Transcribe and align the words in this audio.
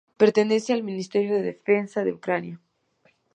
Pertenece 0.17 0.73
al 0.73 0.81
Ministerio 0.81 1.35
de 1.35 1.43
Defensa 1.43 2.03
de 2.03 2.13
Ucrania. 2.13 2.59